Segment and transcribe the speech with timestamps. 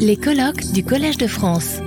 [0.00, 1.78] Les colloques du Collège de France.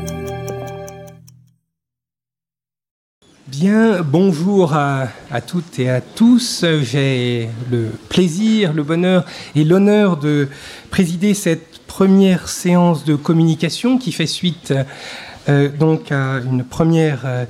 [3.47, 5.09] Bien, bonjour à,
[5.45, 6.63] toutes et à tous.
[6.81, 9.25] J'ai le plaisir, le bonheur
[9.55, 10.47] et l'honneur de
[10.89, 14.73] présider cette première séance de communication qui fait suite
[15.49, 17.45] euh, donc à une première, euh,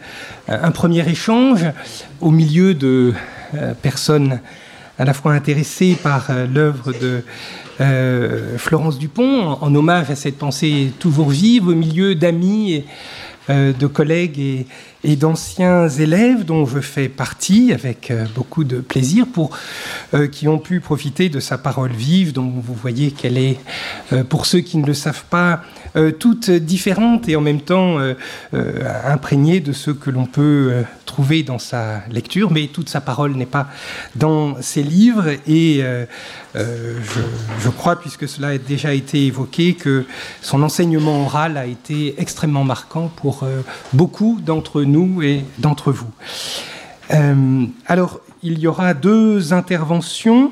[0.47, 1.65] un premier échange
[2.19, 3.13] au milieu de
[3.53, 4.39] euh, personnes
[4.99, 7.23] à la fois intéressées par l'œuvre de
[8.57, 12.85] Florence Dupont, en, hommage à cette pensée toujours vive au milieu d'amis et
[13.49, 14.67] de collègues
[15.03, 19.25] et, d'anciens élèves dont je fais partie avec euh, beaucoup de plaisir
[20.13, 23.57] euh, qui ont pu profiter de sa parole vive dont vous voyez qu'elle est
[24.13, 25.61] euh, pour ceux qui ne le savent pas
[26.19, 27.97] toute différente et en même temps
[28.51, 33.45] imprégnée de ce que l'on peut trouver dans sa lecture mais toute sa parole n'est
[33.45, 33.67] pas
[34.15, 35.83] dans ses livres et
[36.55, 37.21] je,
[37.59, 40.05] je, crois puisque cela a déjà été évoqué que
[40.41, 43.45] son enseignement oral a été extrêmement marquant pour
[43.93, 46.11] beaucoup d'entre nous et d'entre vous.
[47.11, 50.51] Euh, alors, il y aura deux interventions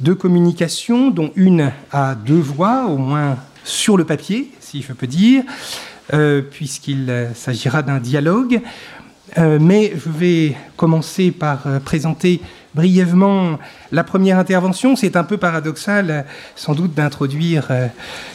[0.00, 3.36] de communication, dont une à deux voix, au moins
[3.68, 5.44] sur le papier, si je peux dire,
[6.14, 8.60] euh, puisqu'il s'agira d'un dialogue.
[9.36, 12.40] Euh, mais je vais commencer par présenter
[12.74, 13.58] brièvement
[13.92, 14.96] la première intervention.
[14.96, 16.24] C'est un peu paradoxal,
[16.54, 17.88] sans doute, d'introduire euh,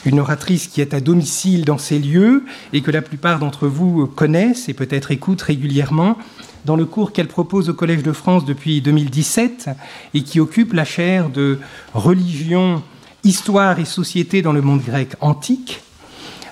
[0.06, 4.08] une oratrice qui est à domicile dans ces lieux et que la plupart d'entre vous
[4.08, 6.17] connaissent et peut-être écoutent régulièrement
[6.66, 9.70] dans le cours qu'elle propose au Collège de France depuis 2017
[10.14, 11.59] et qui occupe la chaire de
[11.94, 12.81] religion,
[13.24, 15.82] histoire et société dans le monde grec antique.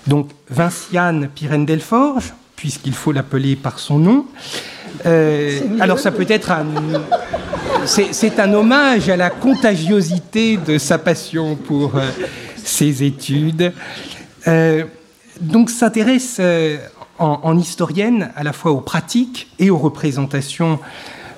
[0.07, 4.25] Donc Vinciane Pirène-Delforge, puisqu'il faut l'appeler par son nom.
[5.05, 6.65] Euh, alors ça peut être un,
[7.85, 12.09] c'est un hommage à la contagiosité de sa passion pour euh,
[12.63, 13.73] ses études.
[14.47, 14.83] Euh,
[15.39, 16.39] donc s'intéresse
[17.17, 20.79] en, en, historienne à la fois aux pratiques et aux représentations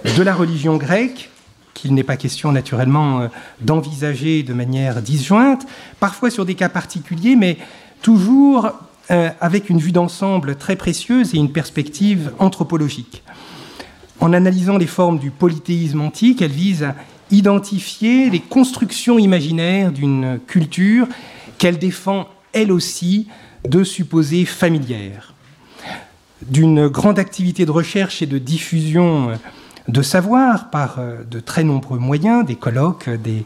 [0.03, 1.29] de la religion grecque,
[1.73, 3.27] qu'il n'est pas question naturellement
[3.61, 5.65] d'envisager de manière disjointe,
[5.99, 7.57] parfois sur des cas particuliers, mais
[8.01, 8.71] toujours
[9.09, 13.23] avec une vue d'ensemble très précieuse et une perspective anthropologique.
[14.19, 16.95] En analysant les formes du polythéisme antique, elle vise à
[17.31, 21.07] identifier les constructions imaginaires d'une culture
[21.57, 23.27] qu'elle défend elle aussi
[23.67, 25.33] de supposer familière.
[26.47, 29.31] D'une grande activité de recherche et de diffusion
[29.87, 33.43] de savoir par euh, de très nombreux moyens, des colloques, des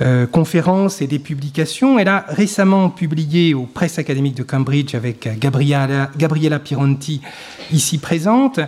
[0.00, 1.98] euh, conférences et des publications.
[1.98, 7.20] Elle a récemment publié aux presses académiques de Cambridge avec Gabriella, Gabriella Pironti,
[7.70, 8.60] ici présente,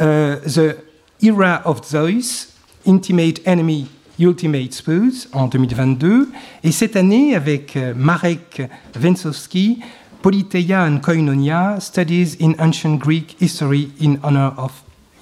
[0.00, 0.76] euh, The
[1.22, 2.52] Era of Zeus,
[2.86, 3.86] Intimate Enemy,
[4.20, 6.30] Ultimate Spouse en 2022,
[6.62, 8.62] et cette année avec Marek
[8.98, 9.80] Wensowski,
[10.22, 14.72] Politeia and Koinonia, Studies in Ancient Greek History in Honor of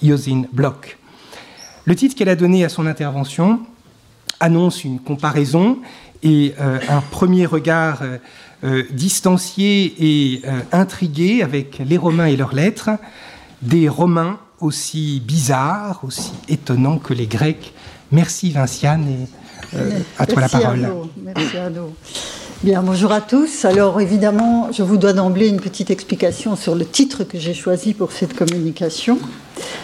[0.02, 0.96] Yosin Bloch.
[1.86, 3.60] Le titre qu'elle a donné à son intervention
[4.40, 5.78] annonce une comparaison
[6.22, 8.18] et euh, un premier regard euh,
[8.64, 12.90] euh, distancié et intrigué avec les Romains et leurs lettres,
[13.60, 17.74] des Romains aussi bizarres, aussi étonnants que les Grecs.
[18.10, 19.06] Merci Vinciane
[19.74, 19.78] et
[20.18, 20.88] à toi la parole.
[21.22, 21.56] Merci
[22.62, 23.66] Bien, bonjour à tous.
[23.66, 27.92] Alors évidemment, je vous dois d'emblée une petite explication sur le titre que j'ai choisi
[27.92, 29.18] pour cette communication.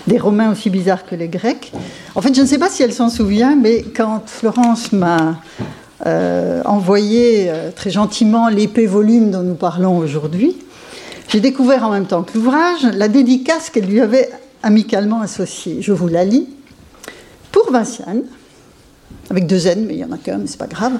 [0.06, 1.72] Des Romains aussi bizarres que les Grecs.
[2.15, 5.41] En fait, je ne sais pas si elle s'en souvient, mais quand Florence m'a
[6.06, 10.56] euh, envoyé euh, très gentiment l'épée volume dont nous parlons aujourd'hui,
[11.28, 14.31] j'ai découvert en même temps que l'ouvrage la dédicace qu'elle lui avait
[14.62, 15.78] amicalement associée.
[15.81, 16.49] Je vous la lis.
[17.53, 18.22] Pour Vinciane,
[19.28, 20.93] avec deux N, mais il y en a qu'un, mais c'est pas grave,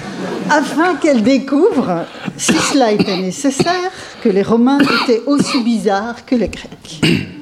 [0.50, 3.90] afin qu'elle découvre, si cela était nécessaire,
[4.22, 7.37] que les Romains étaient aussi bizarres que les Grecs.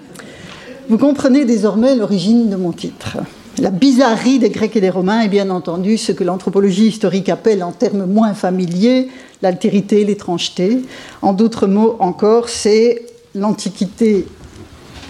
[0.89, 3.17] Vous comprenez désormais l'origine de mon titre.
[3.59, 7.65] La bizarrerie des Grecs et des Romains est bien entendu ce que l'anthropologie historique appelle
[7.65, 9.09] en termes moins familiers
[9.43, 10.83] l'altérité, l'étrangeté.
[11.23, 13.05] En d'autres mots encore, c'est
[13.35, 14.29] l'Antiquité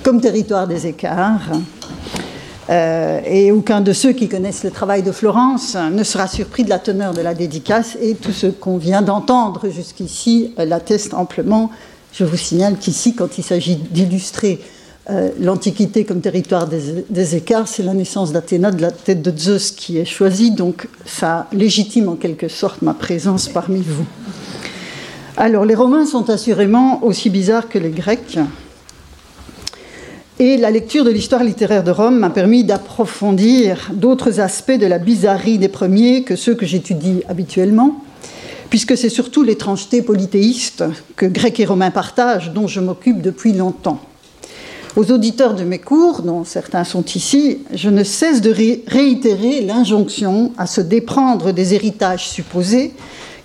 [0.02, 1.50] comme territoire des écarts,
[2.70, 6.70] euh, et aucun de ceux qui connaissent le travail de Florence ne sera surpris de
[6.70, 11.70] la teneur de la dédicace et tout ce qu'on vient d'entendre jusqu'ici l'atteste amplement.
[12.12, 14.60] Je vous signale qu'ici, quand il s'agit d'illustrer
[15.08, 19.70] euh, l'Antiquité comme territoire des, écarts, c'est la naissance d'Athéna de la tête de Zeus
[19.70, 24.04] qui est choisie, donc ça légitime en quelque sorte ma présence parmi vous.
[25.36, 28.38] Alors, les Romains sont assurément aussi bizarres que les Grecs.
[30.40, 34.98] Et la lecture de l'histoire littéraire de Rome m'a permis d'approfondir d'autres aspects de la
[34.98, 38.02] bizarrerie des premiers que ceux que j'étudie habituellement.
[38.70, 40.82] puisque c'est surtout l'étrangeté polythéiste
[41.14, 44.00] que Grecs et Romains partagent dont je m'occupe depuis longtemps.
[44.96, 50.52] Aux auditeurs de mes cours, dont certains sont ici, je ne cesse de réitérer l'injonction
[50.56, 52.94] à se déprendre des héritages supposés,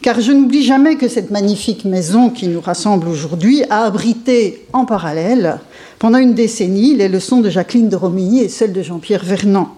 [0.02, 4.86] car je n'oublie jamais que cette magnifique maison qui nous rassemble aujourd'hui a abrité en
[4.86, 5.60] parallèle,
[6.00, 9.76] pendant une décennie, les leçons de Jacqueline de Romilly et celles de Jean-Pierre Vernant.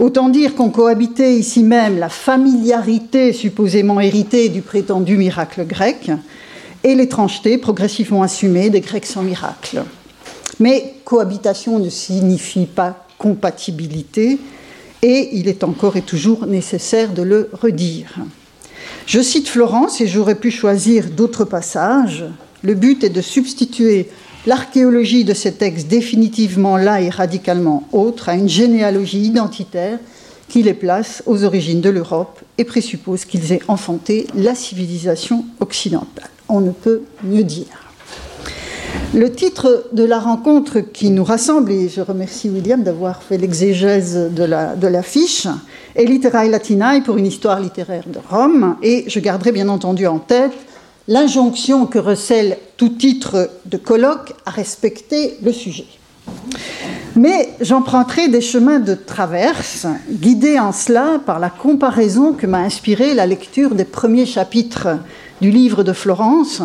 [0.00, 6.10] Autant dire qu'on cohabitait ici même la familiarité supposément héritée du prétendu miracle grec
[6.82, 9.84] et l'étrangeté progressivement assumée des Grecs sans miracle.
[10.60, 14.38] Mais cohabitation ne signifie pas compatibilité
[15.02, 18.14] et il est encore et toujours nécessaire de le redire.
[19.06, 22.24] Je cite Florence et j'aurais pu choisir d'autres passages.
[22.62, 24.08] Le but est de substituer
[24.46, 29.98] l'archéologie de ces textes définitivement là et radicalement autre à une généalogie identitaire
[30.48, 36.30] qui les place aux origines de l'Europe et présuppose qu'ils aient enfanté la civilisation occidentale.
[36.48, 37.85] On ne peut mieux dire.
[39.14, 44.30] Le titre de la rencontre qui nous rassemble, et je remercie William d'avoir fait l'exégèse
[44.30, 45.54] de l'affiche, la,
[45.94, 50.18] est Literae Latinae pour une histoire littéraire de Rome, et je garderai bien entendu en
[50.18, 50.52] tête
[51.08, 55.86] l'injonction que recèle tout titre de colloque à respecter le sujet.
[57.14, 63.14] Mais j'emprunterai des chemins de traverse, guidés en cela par la comparaison que m'a inspirée
[63.14, 64.88] la lecture des premiers chapitres
[65.40, 66.62] du livre de Florence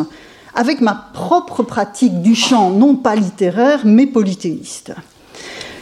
[0.55, 4.93] avec ma propre pratique du chant, non pas littéraire, mais polythéiste.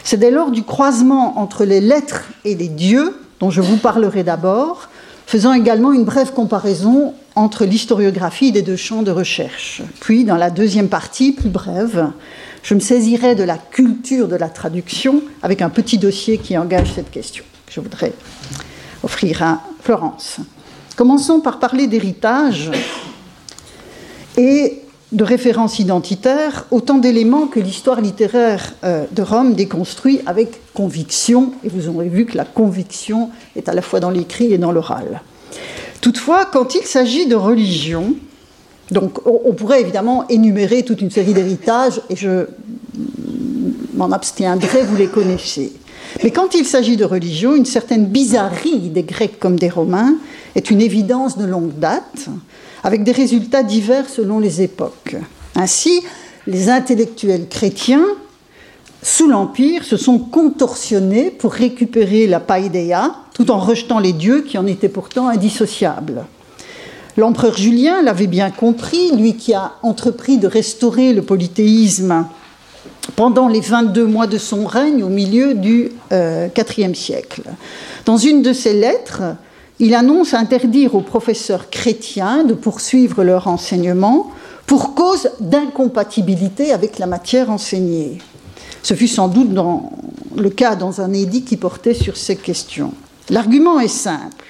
[0.04, 4.22] C'est dès lors du croisement entre les lettres et les dieux dont je vous parlerai
[4.22, 4.88] d'abord,
[5.26, 9.82] faisant également une brève comparaison entre l'historiographie des deux champs de recherche.
[10.00, 12.10] Puis, dans la deuxième partie, plus brève,
[12.62, 16.92] je me saisirai de la culture de la traduction avec un petit dossier qui engage
[16.94, 18.12] cette question que je voudrais
[19.02, 20.38] offrir à Florence.
[20.96, 22.70] Commençons par parler d'héritage
[24.36, 24.82] et
[25.12, 31.68] de références identitaires, autant d'éléments que l'histoire littéraire euh, de Rome déconstruit avec conviction, et
[31.68, 35.22] vous aurez vu que la conviction est à la fois dans l'écrit et dans l'oral.
[36.00, 38.14] Toutefois, quand il s'agit de religion,
[38.90, 42.46] donc on pourrait évidemment énumérer toute une série d'héritages, et je
[43.94, 45.72] m'en abstiendrai, vous les connaissez.
[46.22, 50.14] Mais quand il s'agit de religion, une certaine bizarrerie des Grecs comme des Romains
[50.54, 52.28] est une évidence de longue date,
[52.82, 55.16] avec des résultats divers selon les époques.
[55.54, 56.02] Ainsi,
[56.46, 58.06] les intellectuels chrétiens,
[59.02, 64.58] sous l'Empire, se sont contorsionnés pour récupérer la païdéa, tout en rejetant les dieux qui
[64.58, 66.24] en étaient pourtant indissociables.
[67.16, 72.26] L'empereur Julien l'avait bien compris, lui qui a entrepris de restaurer le polythéisme
[73.16, 77.42] pendant les 22 mois de son règne au milieu du IVe siècle.
[78.04, 79.22] Dans une de ses lettres,
[79.80, 84.30] il annonce interdire aux professeurs chrétiens de poursuivre leur enseignement
[84.66, 88.18] pour cause d'incompatibilité avec la matière enseignée.
[88.82, 89.48] Ce fut sans doute
[90.36, 92.92] le cas dans un édit qui portait sur ces questions.
[93.30, 94.44] L'argument est simple.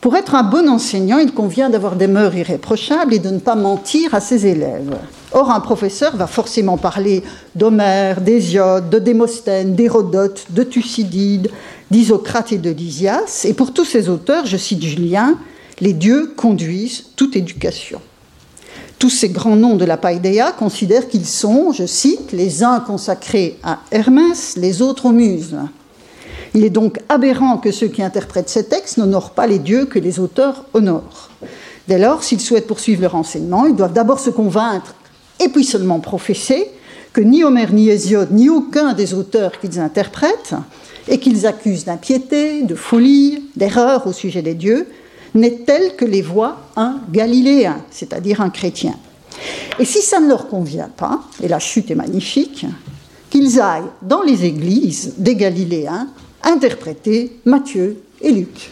[0.00, 3.56] Pour être un bon enseignant, il convient d'avoir des mœurs irréprochables et de ne pas
[3.56, 4.96] mentir à ses élèves.
[5.34, 7.22] Or, un professeur va forcément parler
[7.54, 11.50] d'Homère, d'Hésiode, de Démosthène, d'Hérodote, de Thucydide,
[11.90, 13.44] d'Isocrate et de Lysias.
[13.44, 15.38] Et pour tous ces auteurs, je cite Julien,
[15.80, 18.00] les dieux conduisent toute éducation.
[18.98, 23.58] Tous ces grands noms de la Païdéa considèrent qu'ils sont, je cite, les uns consacrés
[23.62, 25.56] à Hermès, les autres aux muses.
[26.54, 29.98] Il est donc aberrant que ceux qui interprètent ces textes n'honorent pas les dieux que
[29.98, 31.30] les auteurs honorent.
[31.88, 34.94] Dès lors, s'ils souhaitent poursuivre leur enseignement, ils doivent d'abord se convaincre,
[35.42, 36.70] et puis seulement professer,
[37.12, 40.54] que ni Homère, ni Hésiode, ni aucun des auteurs qu'ils interprètent,
[41.08, 44.86] et qu'ils accusent d'impiété, de folie, d'erreur au sujet des dieux,
[45.34, 48.94] n'est tel que les voit un Galiléen, c'est-à-dire un chrétien.
[49.78, 52.66] Et si ça ne leur convient pas, et la chute est magnifique,
[53.30, 56.08] qu'ils aillent dans les églises des Galiléens
[56.42, 58.70] interpréter Matthieu et Luc.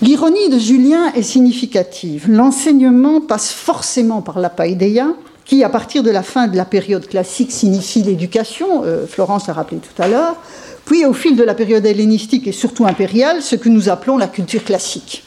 [0.00, 2.26] L'ironie de Julien est significative.
[2.30, 5.08] L'enseignement passe forcément par la païdéia,
[5.44, 9.54] qui, à partir de la fin de la période classique, signifie l'éducation, euh, Florence l'a
[9.54, 10.36] rappelé tout à l'heure,
[10.84, 14.28] puis au fil de la période hellénistique et surtout impériale, ce que nous appelons la
[14.28, 15.24] culture classique,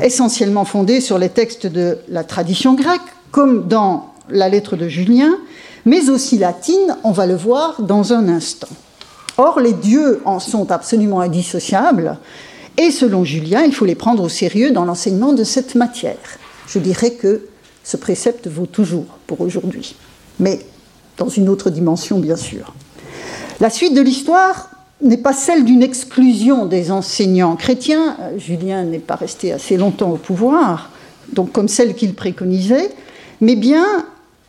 [0.00, 5.36] essentiellement fondée sur les textes de la tradition grecque, comme dans la lettre de Julien,
[5.84, 8.68] mais aussi latine, on va le voir dans un instant.
[9.36, 12.16] Or, les dieux en sont absolument indissociables,
[12.76, 16.38] et selon Julien, il faut les prendre au sérieux dans l'enseignement de cette matière.
[16.66, 17.46] Je dirais que
[17.84, 19.94] ce précepte vaut toujours pour aujourd'hui,
[20.40, 20.60] mais
[21.16, 22.74] dans une autre dimension, bien sûr.
[23.60, 24.70] La suite de l'histoire
[25.02, 28.16] n'est pas celle d'une exclusion des enseignants chrétiens.
[28.38, 30.90] Julien n'est pas resté assez longtemps au pouvoir,
[31.32, 32.90] donc comme celle qu'il préconisait,
[33.40, 34.06] mais bien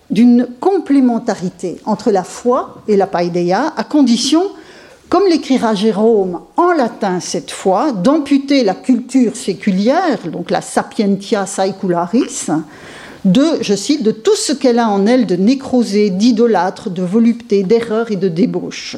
[0.09, 4.43] d'une complémentarité entre la foi et la paideia, à condition,
[5.09, 12.47] comme l'écrira Jérôme en latin cette fois, d'amputer la culture séculière, donc la sapientia saecularis,
[13.23, 17.63] de, je cite, de tout ce qu'elle a en elle de nécrosé, d'idolâtre, de volupté,
[17.63, 18.97] d'erreur et de débauche.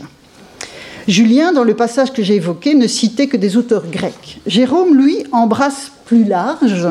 [1.07, 4.41] Julien, dans le passage que j'ai évoqué, ne citait que des auteurs grecs.
[4.45, 6.87] Jérôme, lui, embrasse plus large.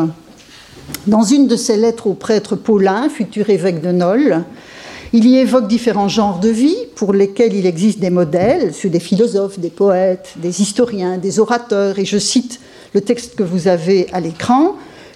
[1.07, 4.45] Dans une de ses lettres au prêtre Paulin, futur évêque de Nol,
[5.17, 9.01] il y évoque différents genres de vie pour lesquels il existe des modèles, ceux des
[9.01, 12.61] philosophes, des poètes, des historiens, des orateurs, et je cite
[12.93, 14.75] le texte que vous avez à l'écran,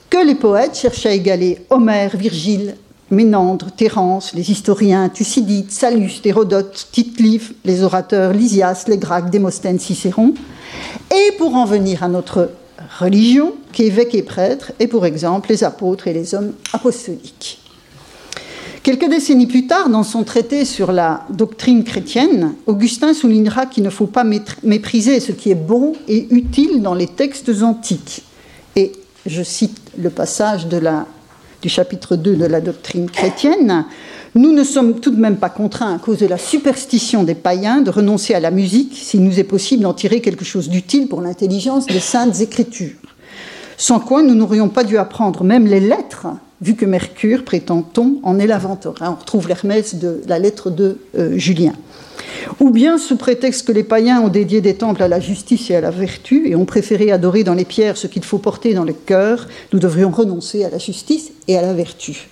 [0.08, 2.76] que les poètes cherchent à égaler Homère, Virgile,
[3.10, 10.32] Ménandre, Terence, les historiens, Thucydide, Sallust, Hérodote, Tite-Live, les orateurs Lysias, les Gracques, Démosthène, Cicéron,
[11.14, 12.52] et pour en venir à notre
[12.98, 17.58] religion, qu'évêques et prêtres, et pour exemple les apôtres et les hommes apostoliques.
[18.90, 23.88] Quelques décennies plus tard, dans son traité sur la doctrine chrétienne, Augustin soulignera qu'il ne
[23.88, 24.24] faut pas
[24.64, 28.24] mépriser ce qui est bon et utile dans les textes antiques.
[28.74, 28.90] Et
[29.26, 30.80] je cite le passage de
[31.62, 33.84] du chapitre 2 de la doctrine chrétienne,
[34.34, 37.82] nous ne sommes tout de même pas contraints, à cause de la superstition des païens,
[37.82, 41.20] de renoncer à la musique s'il nous est possible d'en tirer quelque chose d'utile pour
[41.20, 42.96] l'intelligence des saintes écritures.
[43.76, 46.26] Sans quoi nous n'aurions pas dû apprendre même les lettres,
[46.60, 48.94] vu que Mercure, prétend-on, en est l'inventeur.
[49.00, 51.72] Hein, on retrouve l'Hermès de la lettre de euh, Julien.
[52.58, 55.76] Ou bien, sous prétexte que les païens ont dédié des temples à la justice et
[55.76, 58.84] à la vertu et ont préféré adorer dans les pierres ce qu'il faut porter dans
[58.84, 62.28] le cœur, nous devrions renoncer à la justice et à la vertu.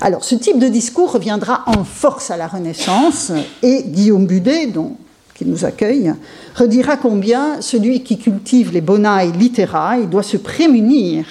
[0.00, 4.96] Alors, ce type de discours reviendra en force à la Renaissance et Guillaume Budet, dont,
[5.38, 6.12] qui nous accueille,
[6.56, 11.26] redira combien celui qui cultive les bonailles littéraires doit se prémunir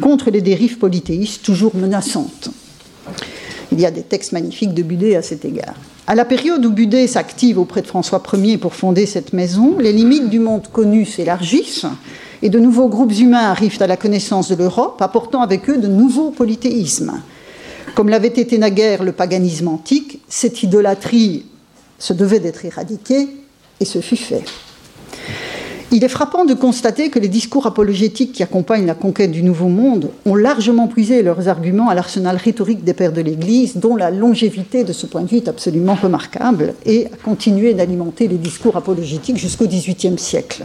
[0.00, 2.48] contre les dérives polythéistes toujours menaçantes.
[3.70, 5.74] Il y a des textes magnifiques de Budet à cet égard.
[6.06, 9.92] À la période où Budet s'active auprès de François Ier pour fonder cette maison, les
[9.92, 11.86] limites du monde connu s'élargissent
[12.40, 15.86] et de nouveaux groupes humains arrivent à la connaissance de l'Europe, apportant avec eux de
[15.86, 17.20] nouveaux polythéismes.
[17.94, 21.44] Comme l'avait été naguère le paganisme antique, cette idolâtrie
[21.98, 23.28] se devait d'être éradiquée
[23.80, 24.44] et ce fut fait.
[25.92, 29.66] Il est frappant de constater que les discours apologétiques qui accompagnent la conquête du Nouveau
[29.66, 34.12] Monde ont largement puisé leurs arguments à l'arsenal rhétorique des pères de l'Église, dont la
[34.12, 38.76] longévité de ce point de vue est absolument remarquable, et a continué d'alimenter les discours
[38.76, 40.62] apologétiques jusqu'au XVIIIe siècle.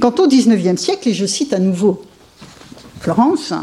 [0.00, 2.02] Quant au XIXe siècle, et je cite à nouveau
[3.00, 3.54] Florence,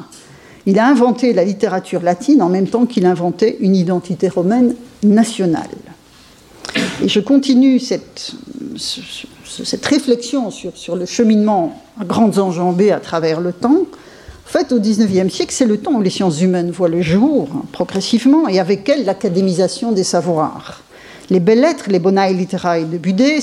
[0.66, 4.74] il a inventé la littérature latine en même temps qu'il inventait une identité romaine
[5.04, 5.70] nationale.
[7.04, 8.34] Et je continue cette,
[9.84, 13.86] réflexion sur, le cheminement à grandes enjambées à travers le temps,
[14.48, 17.50] en fait, au XIXe siècle, c'est le temps où les sciences humaines voient le jour,
[17.74, 20.84] progressivement, et avec elles l'académisation des savoirs.
[21.30, 23.40] Les belles lettres, les bonailles littéraires de Budet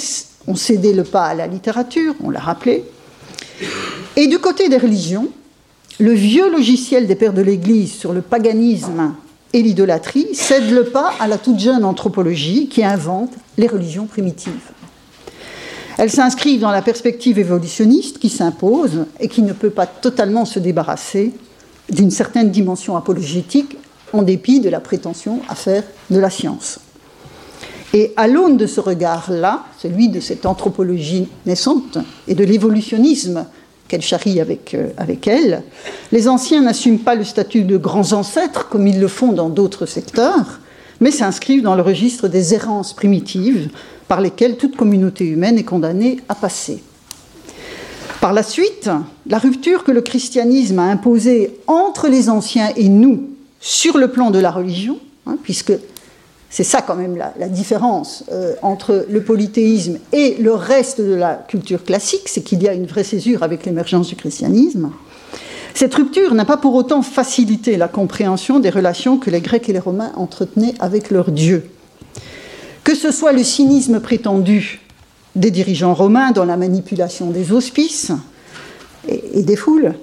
[0.46, 2.84] ont cédé le pas à la littérature, on l'a rappelé.
[4.16, 5.28] Et du côté des religions,
[6.00, 9.14] le vieux logiciel des pères de l'Église sur le paganisme
[9.54, 14.72] et l'idolâtrie cède le pas à la toute jeune anthropologie qui invente les religions primitives.
[15.96, 20.58] Elles s'inscrivent dans la perspective évolutionniste qui s'impose et qui ne peut pas totalement se
[20.58, 21.32] débarrasser
[21.88, 23.78] d'une certaine dimension apologétique
[24.12, 26.80] en dépit de la prétention à faire de la science.
[27.92, 33.46] Et à l'aune de ce regard-là, celui de cette anthropologie naissante et de l'évolutionnisme
[33.88, 35.62] qu'elle charrie avec, euh, avec elle,
[36.12, 39.86] les anciens n'assument pas le statut de grands ancêtres comme ils le font dans d'autres
[39.86, 40.60] secteurs,
[41.00, 43.68] mais s'inscrivent dans le registre des errances primitives
[44.08, 46.82] par lesquelles toute communauté humaine est condamnée à passer.
[48.20, 48.88] Par la suite,
[49.26, 53.28] la rupture que le christianisme a imposée entre les anciens et nous
[53.60, 55.72] sur le plan de la religion, hein, puisque
[56.54, 61.34] c'est ça quand même la, différence euh, entre le polythéisme et le reste de la
[61.34, 64.92] culture classique, c'est qu'il y a une vraie césure avec l'émergence du christianisme.
[65.74, 69.72] Cette rupture n'a pas pour autant facilité la compréhension des relations que les Grecs et
[69.72, 71.68] les Romains entretenaient avec leur Dieu.
[72.84, 74.80] Que ce soit le cynisme prétendu
[75.34, 78.12] des dirigeants romains dans la manipulation des auspices
[79.08, 79.94] et, des foules,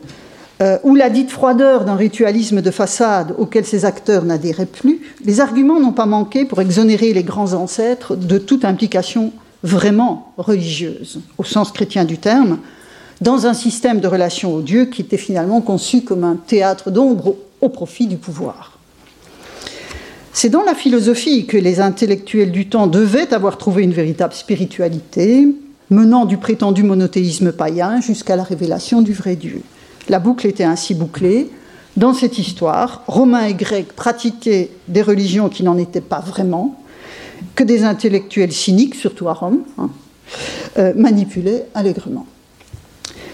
[0.61, 5.39] euh, ou la dite froideur d'un ritualisme de façade auquel ces acteurs n'adhéraient plus, les
[5.39, 11.43] arguments n'ont pas manqué pour exonérer les grands ancêtres de toute implication vraiment religieuse, au
[11.43, 12.59] sens chrétien du terme,
[13.21, 17.35] dans un système de relations aux dieux qui était finalement conçu comme un théâtre d'ombre
[17.61, 18.77] au profit du pouvoir.
[20.33, 25.47] C'est dans la philosophie que les intellectuels du temps devaient avoir trouvé une véritable spiritualité,
[25.89, 29.61] menant du prétendu monothéisme païen jusqu'à la révélation du vrai Dieu.
[30.09, 31.49] La boucle était ainsi bouclée.
[31.97, 36.81] Dans cette histoire, Romains et Grecs pratiquaient des religions qui n'en étaient pas vraiment,
[37.55, 39.89] que des intellectuels cyniques, surtout à Rome, hein,
[40.77, 42.25] euh, manipulaient allègrement.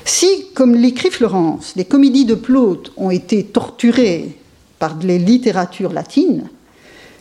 [0.06, 4.38] Si, comme l'écrit Florence, les comédies de Plaute ont été torturées
[4.80, 6.50] par les littératures latines,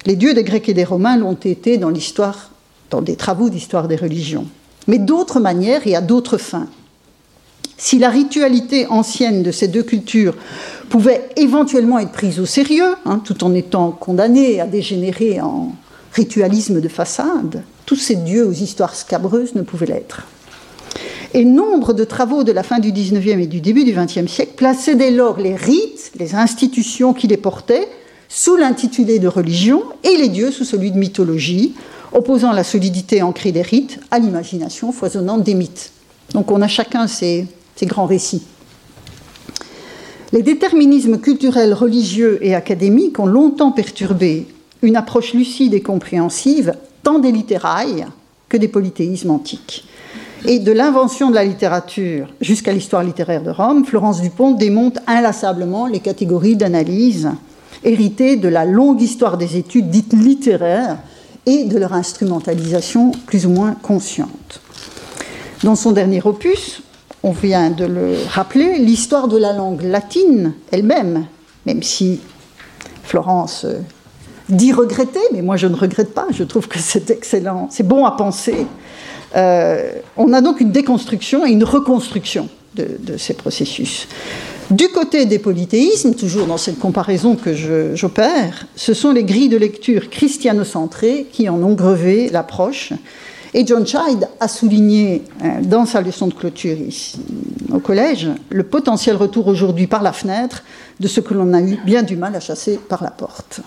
[0.06, 2.50] les dieux des Grecs et des Romains l'ont été dans l'histoire,
[2.90, 4.46] dans des travaux d'histoire des religions.
[4.86, 6.68] Mais d'autres manières et à d'autres fins.
[7.78, 10.34] Si la ritualité ancienne de ces deux cultures
[10.88, 15.72] pouvait éventuellement être prise au sérieux, hein, tout en étant condamnée à dégénérer en
[16.12, 20.26] ritualisme de façade, tous ces dieux aux histoires scabreuses ne pouvaient l'être.
[21.34, 24.54] Et nombre de travaux de la fin du XIXe et du début du XXe siècle
[24.56, 27.88] plaçaient dès lors les rites, les institutions qui les portaient,
[28.28, 31.74] sous l'intitulé de religion et les dieux sous celui de mythologie,
[32.12, 35.92] opposant la solidité ancrée des rites à l'imagination foisonnante des mythes.
[36.32, 38.42] Donc on a chacun ses, ses grands récits.
[40.32, 44.48] Les déterminismes culturels, religieux et académiques ont longtemps perturbé
[44.82, 48.06] une approche lucide et compréhensive tant des littérailles
[48.48, 49.84] que des polythéismes antiques.
[50.44, 55.86] Et de l'invention de la littérature jusqu'à l'histoire littéraire de Rome, Florence Dupont démonte inlassablement
[55.86, 57.30] les catégories d'analyse
[57.84, 60.98] héritées de la longue histoire des études dites littéraires
[61.46, 64.60] et de leur instrumentalisation plus ou moins consciente.
[65.62, 66.82] Dans son dernier opus,
[67.22, 71.26] on vient de le rappeler, l'histoire de la langue latine elle-même,
[71.64, 72.20] même si
[73.02, 73.78] Florence euh,
[74.48, 78.04] dit regretter, mais moi je ne regrette pas, je trouve que c'est excellent, c'est bon
[78.04, 78.66] à penser.
[79.36, 84.06] Euh, on a donc une déconstruction et une reconstruction de, ces processus.
[84.70, 87.54] Du côté des polythéismes, toujours dans cette comparaison que
[87.94, 92.92] j'opère, ce sont les grilles de lecture christianocentrées qui en ont grevé l'approche.
[93.54, 97.20] Et John Child a souligné euh, dans sa leçon de clôture ici,
[97.72, 100.62] au collège le potentiel retour aujourd'hui par la fenêtre
[101.00, 103.60] de ce que l'on a eu bien du mal à chasser par la porte.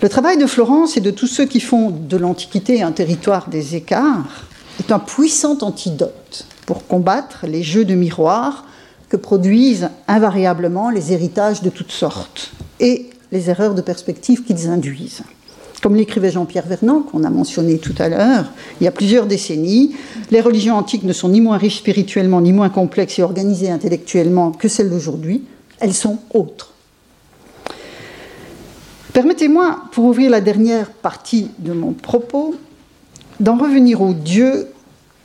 [0.00, 3.74] Le travail de Florence et de tous ceux qui font de l'Antiquité un territoire des
[3.74, 4.46] écarts
[4.78, 8.64] est un puissant antidote pour combattre les jeux de miroir
[9.08, 15.22] que produisent invariablement les héritages de toutes sortes et les erreurs de perspective qu'ils induisent.
[15.82, 18.46] Comme l'écrivait Jean-Pierre Vernant, qu'on a mentionné tout à l'heure,
[18.80, 19.94] il y a plusieurs décennies,
[20.30, 24.50] les religions antiques ne sont ni moins riches spirituellement, ni moins complexes et organisées intellectuellement
[24.50, 25.44] que celles d'aujourd'hui,
[25.78, 26.72] elles sont autres.
[29.12, 32.54] Permettez-moi, pour ouvrir la dernière partie de mon propos,
[33.40, 34.68] d'en revenir aux dieux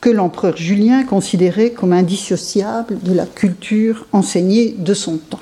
[0.00, 5.40] que l'empereur Julien considérait comme indissociables de la culture enseignée de son temps.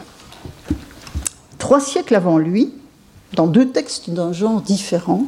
[1.58, 2.72] Trois siècles avant lui,
[3.34, 5.24] dans deux textes d'un genre différent,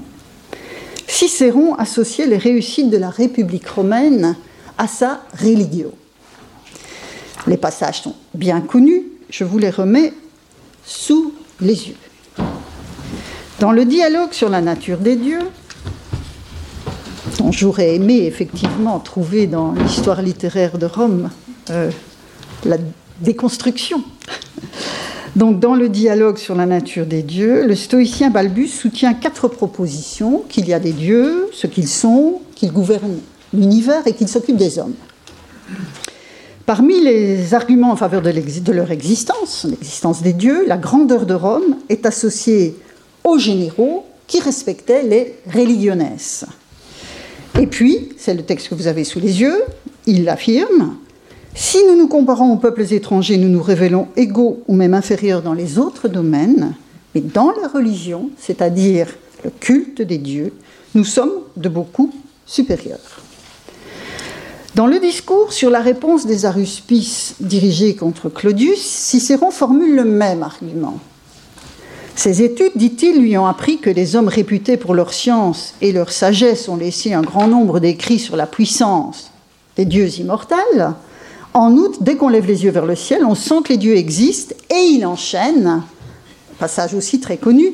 [1.06, 4.36] Cicéron associait les réussites de la République romaine
[4.78, 5.92] à sa religio.
[7.46, 10.12] Les passages sont bien connus, je vous les remets
[10.84, 11.96] sous les yeux.
[13.60, 15.50] Dans le dialogue sur la nature des dieux,
[17.38, 21.30] dont j'aurais aimé effectivement trouver dans l'histoire littéraire de Rome
[21.70, 21.90] euh,
[22.64, 22.76] la
[23.20, 24.02] déconstruction.
[25.36, 30.44] Donc, dans le dialogue sur la nature des dieux, le stoïcien Balbus soutient quatre propositions
[30.48, 33.18] qu'il y a des dieux, ce qu'ils sont, qu'ils gouvernent
[33.52, 34.94] l'univers et qu'ils s'occupent des hommes.
[36.66, 41.76] Parmi les arguments en faveur de, leur existence, l'existence des dieux, la grandeur de Rome
[41.88, 42.76] est associée
[43.24, 46.06] aux généraux qui respectaient les religiones.
[47.60, 49.62] Et puis, c'est le texte que vous avez sous les yeux,
[50.06, 50.96] il affirme
[51.54, 55.52] Si nous nous comparons aux peuples étrangers, nous nous révélons égaux ou même inférieurs dans
[55.52, 56.74] les autres domaines,
[57.14, 59.06] mais dans la religion, c'est-à-dire
[59.44, 60.52] le culte des dieux,
[60.96, 62.12] nous sommes de beaucoup
[62.44, 63.22] supérieurs.
[64.74, 70.42] Dans le discours sur la réponse des aruspices dirigés contre Claudius, Cicéron formule le même
[70.42, 70.98] argument.
[72.16, 76.10] Ces études, dit-il, lui ont appris que les hommes réputés pour leur science et leur
[76.10, 79.30] sagesse ont laissé un grand nombre d'écrits sur la puissance
[79.76, 80.94] des dieux immortels.
[81.54, 83.96] En outre, dès qu'on lève les yeux vers le ciel, on sent que les dieux
[83.96, 85.82] existent et il enchaîne,
[86.58, 87.72] passage aussi très connu,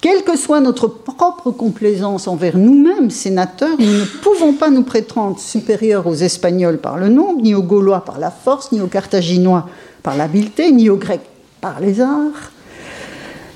[0.00, 5.38] quelle que soit notre propre complaisance envers nous-mêmes, sénateurs, nous ne pouvons pas nous prétendre
[5.38, 9.68] supérieurs aux Espagnols par le nombre, ni aux Gaulois par la force, ni aux Carthaginois
[10.02, 11.22] par l'habileté, ni aux Grecs
[11.60, 12.50] par les arts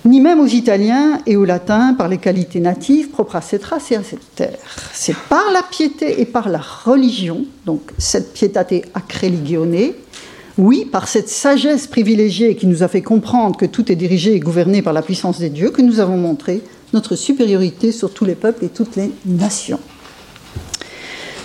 [0.05, 3.91] ni même aux Italiens et aux Latins par les qualités natives propres à cette race
[3.93, 4.59] et à cette terre.
[4.93, 9.93] C'est par la piété et par la religion, donc cette pietate ac religione,
[10.59, 14.41] oui, par cette sagesse privilégiée qui nous a fait comprendre que tout est dirigé et
[14.41, 18.35] gouverné par la puissance des dieux, que nous avons montré notre supériorité sur tous les
[18.35, 19.79] peuples et toutes les nations.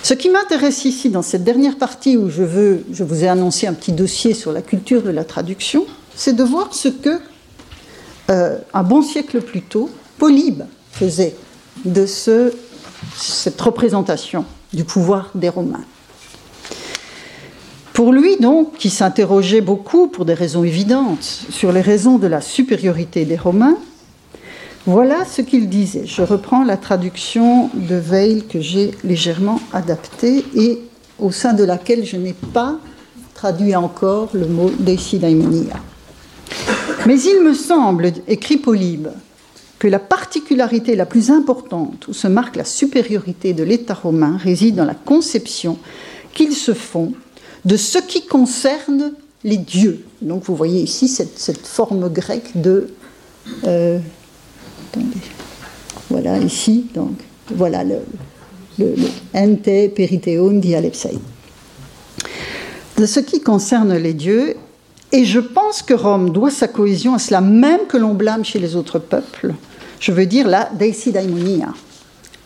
[0.02, 3.66] Ce qui m'intéresse ici dans cette dernière partie où je, veux, je vous ai annoncé
[3.66, 7.20] un petit dossier sur la culture de la traduction, c'est de voir ce que,
[8.30, 11.34] euh, un bon siècle plus tôt, Polybe faisait
[11.84, 12.52] de ce,
[13.16, 15.84] cette représentation du pouvoir des Romains.
[17.92, 22.40] Pour lui, donc, qui s'interrogeait beaucoup, pour des raisons évidentes, sur les raisons de la
[22.40, 23.76] supériorité des Romains,
[24.86, 26.04] voilà ce qu'il disait.
[26.04, 30.80] Je reprends la traduction de Veil que j'ai légèrement adaptée et
[31.18, 32.78] au sein de laquelle je n'ai pas
[33.34, 34.70] traduit encore le mot.
[37.06, 39.08] Mais il me semble, écrit Polybe,
[39.78, 44.76] que la particularité la plus importante où se marque la supériorité de l'État romain réside
[44.76, 45.78] dans la conception
[46.32, 47.12] qu'ils se font
[47.64, 49.12] de ce qui concerne
[49.42, 50.04] les dieux.
[50.22, 52.88] Donc vous voyez ici cette, forme grecque de
[53.64, 53.98] euh,
[56.08, 57.18] voilà, ici, donc,
[57.54, 57.96] voilà le,
[58.78, 58.94] le,
[59.34, 61.18] ente periteon dialepsei.
[62.96, 64.54] De ce qui concerne les dieux,
[65.12, 68.58] et je pense que Rome doit sa cohésion à cela même que l'on blâme chez
[68.58, 69.54] les autres peuples,
[70.00, 71.68] je veux dire la daimonia.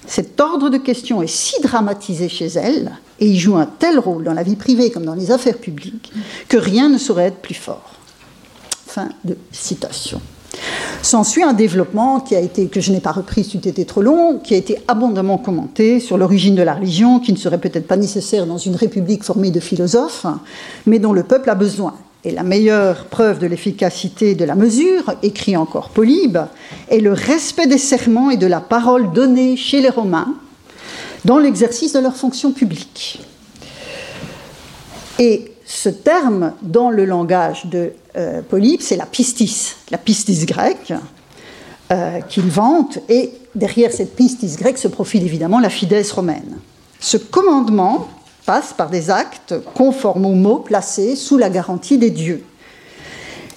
[0.06, 4.24] Cet ordre de questions est si dramatisé chez elle, et il joue un tel rôle
[4.24, 6.12] dans la vie privée comme dans les affaires publiques,
[6.48, 7.94] que rien ne saurait être plus fort.
[8.86, 10.20] Fin de citation.
[11.02, 14.38] S'ensuit un développement qui a été, que je n'ai pas repris, c'eût été trop long,
[14.38, 17.96] qui a été abondamment commenté sur l'origine de la religion, qui ne serait peut-être pas
[17.96, 20.26] nécessaire dans une république formée de philosophes,
[20.86, 21.94] mais dont le peuple a besoin.
[22.24, 26.38] Et la meilleure preuve de l'efficacité de la mesure, écrit encore Polybe,
[26.88, 30.34] est le respect des serments et de la parole donnée chez les Romains
[31.24, 33.20] dans l'exercice de leurs fonctions publiques.
[35.18, 40.92] Et ce terme, dans le langage de euh, Polybe, c'est la pistis, la pistis grecque,
[41.92, 46.58] euh, qu'il vante, et derrière cette pistis grecque se profile évidemment la fides romaine.
[47.00, 48.08] Ce commandement
[48.76, 52.42] par des actes conformes aux mots placés sous la garantie des dieux.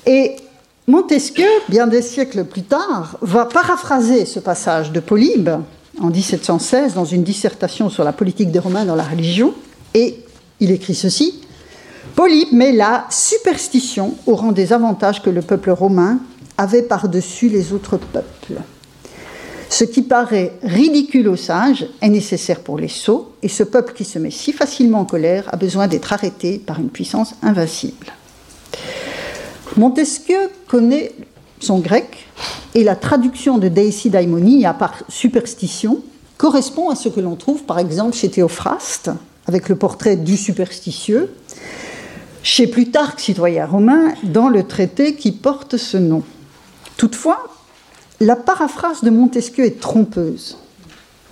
[0.06, 0.36] Et
[0.88, 5.49] Montesquieu, bien des siècles plus tard, va paraphraser ce passage de Polybe
[6.01, 9.54] en 1716 dans une dissertation sur la politique des Romains dans la religion,
[9.93, 10.17] et
[10.60, 11.41] il écrit ceci
[12.15, 16.19] Polybe met la superstition au rang des avantages que le peuple romain
[16.58, 18.62] avait par-dessus les autres peuples.
[19.71, 24.03] Ce qui paraît ridicule aux sages est nécessaire pour les sots, et ce peuple qui
[24.03, 28.07] se met si facilement en colère a besoin d'être arrêté par une puissance invincible.
[29.77, 31.13] Montesquieu connaît
[31.62, 32.27] son grec,
[32.75, 36.03] et la traduction de Deisi Daimonia par superstition
[36.36, 39.10] correspond à ce que l'on trouve par exemple chez Théophraste,
[39.47, 41.34] avec le portrait du superstitieux,
[42.43, 46.23] chez Plutarque, citoyen romain, dans le traité qui porte ce nom.
[46.97, 47.47] Toutefois,
[48.21, 50.55] la paraphrase de Montesquieu est trompeuse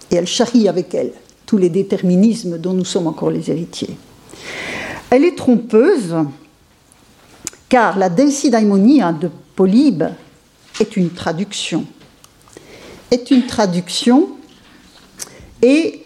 [0.10, 1.12] et elle charrie avec elle
[1.45, 3.95] tous les déterminismes dont nous sommes encore les héritiers.
[5.12, 6.15] Elle est trompeuse
[7.69, 10.06] car la Daimonia de Polybe
[10.80, 11.86] est une traduction.
[13.12, 14.30] Est une traduction
[15.62, 16.04] et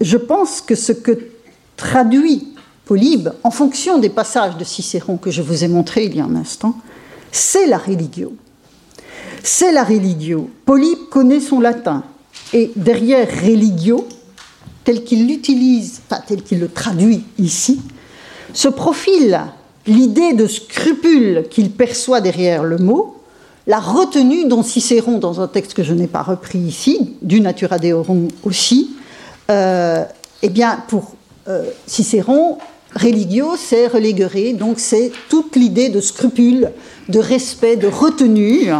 [0.00, 1.26] je pense que ce que
[1.76, 6.20] traduit Polybe, en fonction des passages de Cicéron que je vous ai montrés il y
[6.20, 6.76] a un instant,
[7.32, 8.36] c'est la religio.
[9.46, 10.48] C'est la religio.
[10.64, 12.02] Polybe connaît son latin.
[12.54, 14.08] Et derrière religio,
[14.84, 17.82] tel qu'il l'utilise, pas tel qu'il le traduit ici,
[18.54, 19.38] se profile
[19.86, 23.18] l'idée de scrupule qu'il perçoit derrière le mot,
[23.66, 27.78] la retenue dont Cicéron, dans un texte que je n'ai pas repris ici, du Natura
[27.78, 28.96] Deorum aussi,
[29.50, 30.04] euh,
[30.40, 31.16] eh bien, pour
[31.48, 32.56] euh, Cicéron,
[32.96, 36.70] religio, c'est religere, donc c'est toute l'idée de scrupule,
[37.10, 38.70] de respect, de retenue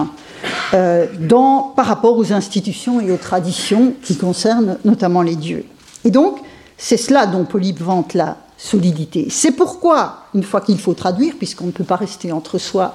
[0.75, 5.65] euh, dans, par rapport aux institutions et aux traditions qui concernent notamment les dieux.
[6.05, 6.39] Et donc,
[6.77, 9.29] c'est cela dont Polybe vante la solidité.
[9.31, 12.95] C'est pourquoi, une fois qu'il faut traduire, puisqu'on ne peut pas rester entre soi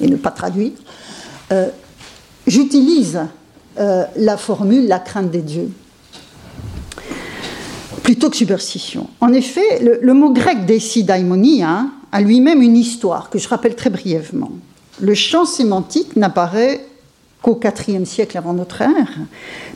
[0.00, 0.72] et, ne pas traduire,
[1.52, 1.68] euh,
[2.46, 3.20] j'utilise
[3.78, 5.70] euh, la formule la crainte des dieux
[8.02, 9.08] plutôt que superstition.
[9.20, 13.90] En effet, le, mot grec décidaimonia hein, a lui-même une histoire que je rappelle très
[13.90, 14.50] brièvement.
[15.00, 16.86] Le champ sémantique n'apparaît
[17.40, 19.18] qu'au IVe siècle avant notre ère,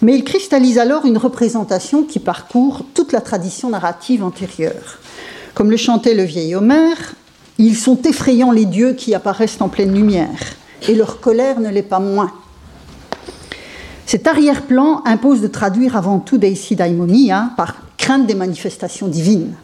[0.03, 4.99] mais il cristallise alors une représentation qui parcourt toute la tradition narrative antérieure.
[5.55, 7.15] Comme le chantait le vieil Homère,
[7.59, 10.39] ils sont effrayants les dieux qui apparaissent en pleine lumière,
[10.87, 12.31] et leur colère ne l'est pas moins.
[14.05, 19.55] Cet arrière-plan impose de traduire avant tout Daimonia hein, par crainte des manifestations divines,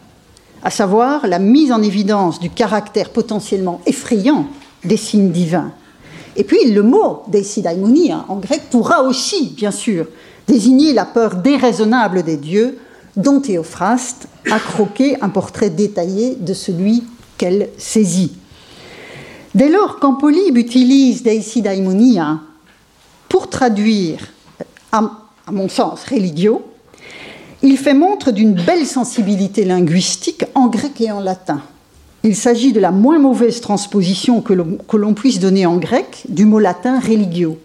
[0.65, 4.49] à savoir la mise en évidence du caractère potentiellement effrayant
[4.85, 5.73] des signes divins
[6.37, 10.07] Et puis le mot deisidaimonía en grec pourra aussi, bien sûr,
[10.47, 12.79] désigner la peur déraisonnable des dieux
[13.17, 17.05] dont Théophraste a croqué un portrait détaillé de celui
[17.37, 18.33] qu'elle saisit.
[19.55, 22.41] Dès lors qu'Ampolybe utilise deisidaimonía
[23.29, 24.33] pour traduire,
[24.91, 25.03] à,
[25.51, 26.63] mon sens, religio,
[27.63, 31.63] il fait montre d'une belle sensibilité linguistique en grec et en latin.
[32.25, 36.61] Il s'agit de la moins mauvaise transposition que l'on puisse donner en grec du mot
[36.61, 37.59] latin religio,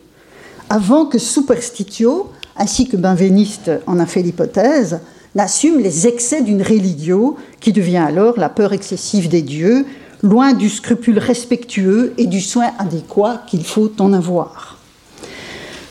[0.69, 4.99] avant que superstitio, ainsi que Benveniste en a fait l'hypothèse,
[5.35, 9.85] n'assume les excès d'une religio qui devient alors la peur excessive des dieux,
[10.23, 14.79] loin du scrupule respectueux et du soin adéquat qu'il faut en avoir.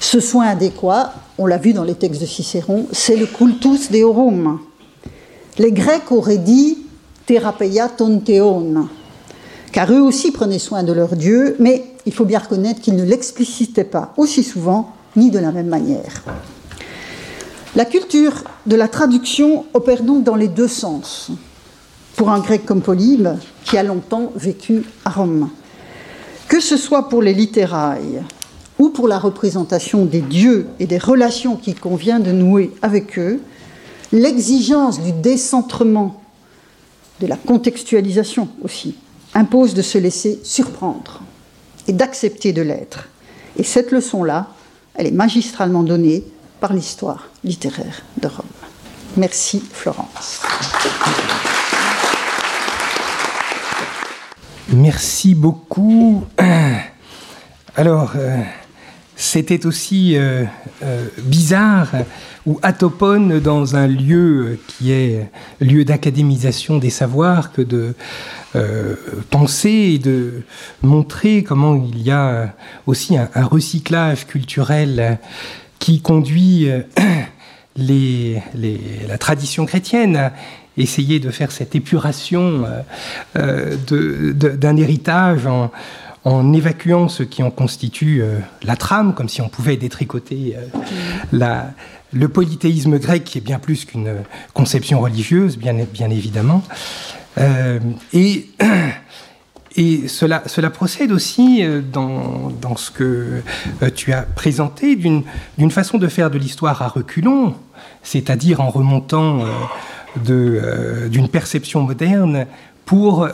[0.00, 4.59] Ce soin adéquat, on l'a vu dans les textes de Cicéron, c'est le cultus deorum.
[5.59, 6.79] Les Grecs auraient dit
[7.27, 8.89] Therapeia tonteon,
[9.73, 13.03] car eux aussi prenaient soin de leur Dieu, mais il faut bien reconnaître qu'ils ne
[13.03, 16.23] l'explicitaient pas aussi souvent ni de la même manière.
[17.75, 21.31] La culture de la traduction opère donc dans les deux sens.
[22.15, 23.29] Pour un grec comme Polybe,
[23.65, 25.51] qui a longtemps vécu à Rome.
[26.47, 28.23] Que ce soit pour les littérailles
[28.79, 33.41] ou pour la représentation des dieux et des relations qu'il convient de nouer avec eux,
[34.12, 36.21] l'exigence du décentrement
[37.20, 38.96] de la contextualisation aussi,
[39.35, 41.22] impose de se laisser surprendre
[41.88, 43.09] et d'accepter de l'être.
[43.57, 44.48] Et cette leçon-là,
[44.94, 46.24] elle est magistralement donnée
[46.61, 48.46] par l'histoire littéraire de Rome.
[49.16, 50.40] Merci Florence.
[54.72, 56.24] Merci beaucoup.
[57.76, 58.40] Alors, euh,
[59.16, 60.44] c'était aussi euh,
[60.83, 61.88] euh, bizarre
[62.44, 67.94] ou atopone dans un lieu qui est lieu d'académisation des savoirs que de
[68.55, 68.94] euh,
[69.31, 70.42] penser et de
[70.83, 72.55] montrer comment il y a
[72.87, 75.18] aussi un, recyclage culturel
[75.79, 76.68] qui conduit
[77.76, 80.33] la tradition chrétienne à
[80.76, 82.66] essayer de faire cette épuration
[83.35, 85.70] d'un héritage en
[86.27, 90.57] en évacuant ce qui en constitue euh, la trame, comme si on pouvait détricoter
[91.33, 91.62] euh,
[92.12, 94.12] le polythéisme grec, qui est bien plus qu'une
[94.53, 96.65] conception religieuse, bien, bien évidemment.
[97.39, 97.79] Euh,
[98.12, 98.49] et,
[99.77, 101.62] et cela, cela, procède aussi
[101.93, 103.43] dans, dans ce que
[103.95, 107.55] tu as présenté d'une façon de faire de l'histoire à reculons,
[108.03, 109.45] c'est-à-dire en remontant
[110.25, 112.47] d'une perception moderne
[112.85, 113.29] pour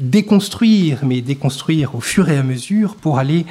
[0.00, 3.46] déconstruire, mais déconstruire au fur et à mesure pour aller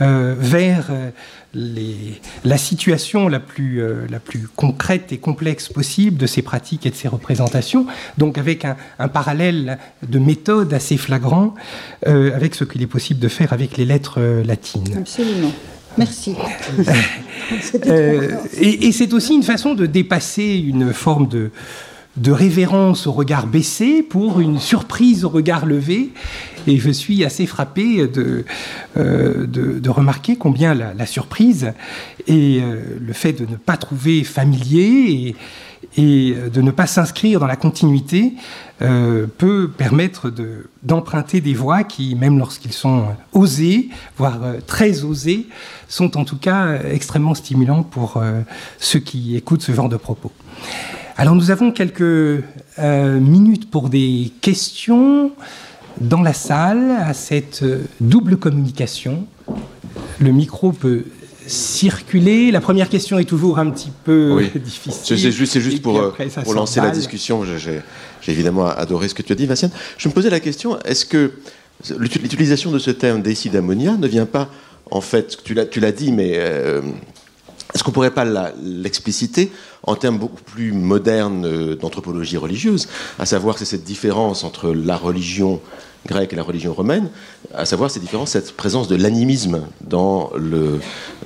[0.00, 1.10] euh, vers euh,
[1.54, 6.86] les, la situation la plus, euh, la plus concrète et complexe possible de ces pratiques
[6.86, 9.78] et de ces représentations, donc avec un, un parallèle
[10.08, 11.54] de méthode assez flagrant
[12.06, 14.96] avec ce qu'il est possible de faire avec les lettres latines.
[14.96, 15.52] Absolument.
[15.98, 16.34] Merci.
[18.60, 21.50] et, et c'est aussi une façon de dépasser une forme de,
[22.16, 26.10] de révérence au regard baissé pour une surprise au regard levé.
[26.66, 28.44] Et je suis assez frappé de,
[28.96, 31.72] euh, de, remarquer combien la, surprise
[32.28, 35.34] et euh, le fait de ne pas trouver familier
[35.96, 38.34] et, de ne pas s'inscrire dans la continuité
[38.80, 40.32] euh, peut permettre
[40.84, 45.46] d'emprunter des voies qui, même lorsqu'ils sont osés, voire très osés,
[45.88, 48.22] sont en tout cas extrêmement stimulants pour
[48.78, 50.30] ceux qui écoutent ce genre de propos.
[51.16, 52.42] Alors nous avons quelques euh,
[53.20, 55.32] minutes pour des questions
[56.00, 59.26] dans la salle à cette euh, double communication.
[60.18, 61.04] Le micro peut
[61.46, 62.50] circuler.
[62.50, 65.16] La première question est toujours un petit peu difficile.
[65.18, 66.12] C'est juste, juste pour, euh,
[66.44, 67.44] pour lancer la discussion.
[67.44, 67.82] J'ai
[68.26, 69.70] évidemment adoré ce que tu as dit, Vincent.
[69.98, 71.32] Je me posais la question, est-ce que
[71.98, 74.48] l'utilisation de ce terme d'ammonia ne vient pas,
[74.90, 76.38] en fait, tu l'as dit, mais
[77.74, 78.24] est-ce qu'on ne pourrait pas
[78.62, 79.50] l'expliciter
[79.82, 84.96] en termes beaucoup plus modernes euh, d'anthropologie religieuse, à savoir c'est cette différence entre la
[84.96, 85.60] religion
[86.06, 87.08] grecque et la religion romaine,
[87.54, 90.80] à savoir cette différence, cette présence de l'animisme dans, le,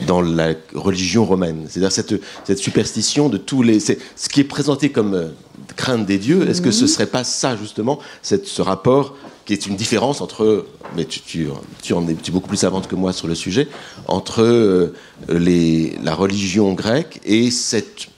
[0.07, 1.67] dans la religion romaine.
[1.69, 3.81] C'est-à-dire cette, cette superstition de tous les...
[3.81, 3.95] Ce
[4.31, 5.29] qui est présenté comme euh,
[5.77, 9.53] crainte des dieux, est-ce que ce ne serait pas ça justement, cette, ce rapport qui
[9.53, 11.49] est une différence entre, mais tu, tu,
[11.83, 13.69] tu en es, tu es beaucoup plus savante que moi sur le sujet,
[14.09, 14.93] entre euh,
[15.29, 18.09] les, la religion grecque et cet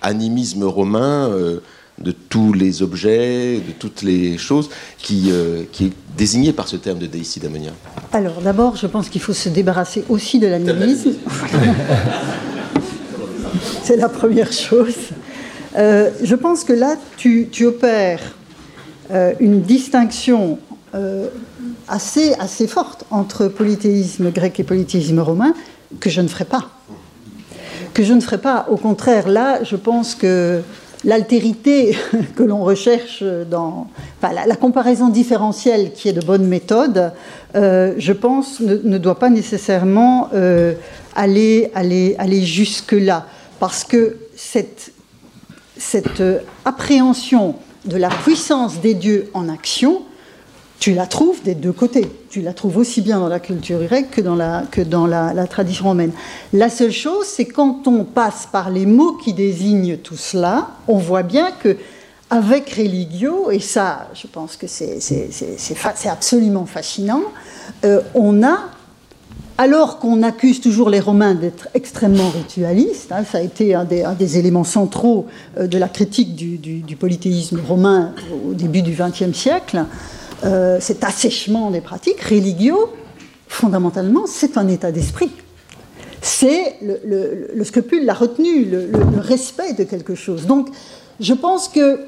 [0.00, 1.60] animisme romain euh,
[1.98, 6.76] de tous les objets, de toutes les choses, qui, euh, qui est désigné par ce
[6.76, 7.70] terme de déicidamonia
[8.12, 11.12] Alors d'abord, je pense qu'il faut se débarrasser aussi de l'animisme.
[13.82, 14.94] C'est la première chose.
[15.74, 18.34] je pense que là, tu, tu opères
[19.40, 20.58] une distinction
[20.96, 21.28] euh,
[21.88, 25.52] assez, assez forte entre polythéisme grec et polythéisme romain
[26.00, 26.70] que je ne ferai pas.
[27.92, 28.66] Que je ne ferai pas.
[28.70, 30.62] Au contraire, là, je pense que
[31.04, 31.96] l'altérité
[32.36, 33.88] que l'on recherche dans
[34.22, 37.12] la, comparaison différentielle qui est de bonne méthode,
[37.54, 40.74] euh, je pense, ne, doit pas nécessairement euh,
[41.14, 41.70] aller,
[42.42, 43.26] jusque-là.
[43.58, 44.92] Parce que cette,
[45.76, 46.22] cette
[46.64, 50.02] appréhension de la puissance des dieux en action,
[50.78, 52.06] tu la trouves des deux côtés.
[52.30, 56.12] Tu la trouves aussi bien dans la culture grecque que dans la, tradition romaine.
[56.52, 60.98] La seule chose, c'est quand on passe par les mots qui désignent tout cela, on
[60.98, 61.76] voit bien que
[62.28, 67.22] avec religio, et ça, je pense que c'est absolument fascinant,
[67.84, 68.58] euh, on a,
[69.58, 74.38] alors qu'on accuse toujours les Romains d'être extrêmement ritualistes, hein, ça a été un des,
[74.38, 78.12] éléments centraux euh, de la critique du polythéisme romain
[78.50, 79.84] au début du XXe siècle,
[80.44, 82.92] euh, cet assèchement des pratiques, religio,
[83.48, 85.30] fondamentalement, c'est un état d'esprit.
[86.20, 90.46] C'est le, scrupule, la retenue, le, respect de quelque chose.
[90.46, 90.68] Donc,
[91.20, 92.00] je pense que,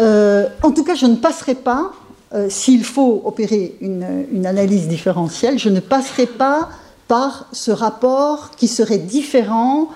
[0.00, 1.92] euh, en tout cas, je ne passerai pas,
[2.34, 6.70] euh, s'il faut opérer une, une, analyse différentielle, je ne passerai pas
[7.08, 9.88] par ce rapport qui serait différent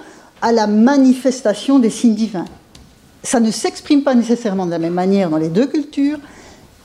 [0.42, 2.45] à la manifestation des signes divins.
[3.23, 6.19] Ça ne s'exprime pas nécessairement de la même manière dans les deux cultures,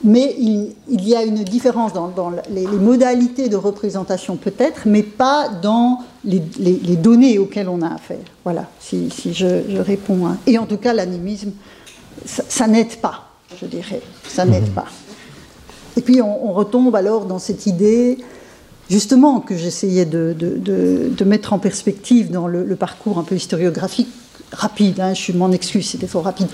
[0.04, 6.00] mais il, y a une différence dans, les, modalités de représentation peut-être, mais pas dans
[6.24, 6.40] les,
[6.96, 8.18] données auxquelles on a affaire.
[8.42, 10.26] Voilà, si, je, réponds.
[10.26, 10.38] Hein.
[10.46, 11.52] Et en tout cas, l'animisme,
[12.26, 14.02] ça, n'aide pas, je dirais.
[14.26, 14.74] Ça n'aide mhm.
[14.74, 14.86] pas.
[15.96, 18.18] Et puis on, retombe alors dans cette idée,
[18.90, 24.08] justement, que j'essayais de, mettre en perspective dans le, parcours un peu historiographique
[24.50, 26.48] rapide, hein, je m'en excuse, c'était fort rapide,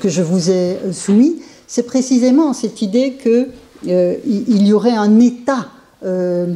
[0.00, 1.36] que je vous ai soumis
[1.66, 3.48] c'est précisément cette idée qu'il
[3.88, 5.68] euh, y aurait un état
[6.04, 6.54] euh,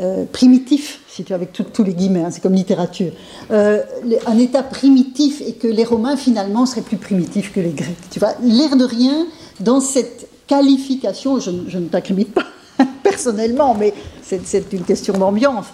[0.00, 3.12] euh, primitif, si tu avec tous les guillemets, hein, c'est comme littérature,
[3.50, 7.96] un état primitif et que les Romains finalement seraient plus primitifs que les Grecs.
[8.10, 9.26] Tu vois, l'air de rien,
[9.60, 12.46] dans cette qualification, je, ne t'incrimente pas
[13.02, 13.92] personnellement, mais
[14.22, 15.66] c'est une question d'ambiance.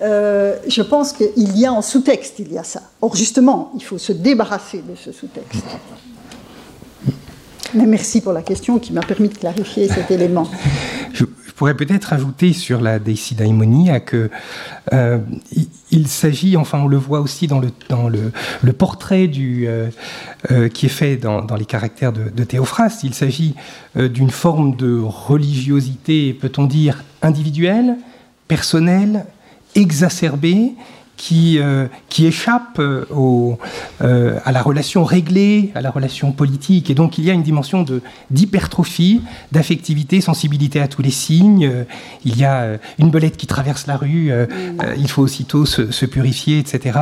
[0.00, 2.82] je pense qu'il y a en sous-texte, il y a ça.
[3.00, 5.64] Or, justement, il faut se débarrasser de ce sous-texte.
[7.74, 10.48] Mais merci pour la question qui m'a permis de clarifier cet élément.
[11.12, 14.30] Je, pourrais peut-être ajouter sur la Daimonia que
[14.92, 15.18] euh,
[15.92, 18.32] il, s'agit, enfin on le voit aussi dans le, dans le,
[18.62, 19.88] le portrait du, euh,
[20.50, 23.54] euh, qui est fait dans, dans les caractères de, de Théophraste, il s'agit
[23.94, 27.96] d'une forme de religiosité, peut-on dire, individuelle,
[28.48, 29.26] personnelle,
[29.76, 30.72] exacerbée,
[31.16, 33.04] qui, euh, qui échappe euh,
[34.02, 36.90] euh, à la relation réglée, à la relation politique.
[36.90, 37.84] Et donc il y a une dimension
[38.30, 39.22] d'hypertrophie,
[39.52, 41.84] d'affectivité, sensibilité à tous les signes.
[42.24, 44.32] il y a une belette qui traverse la rue,
[44.96, 46.98] il faut aussitôt se, se purifier, etc.